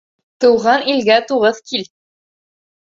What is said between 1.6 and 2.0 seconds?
кил.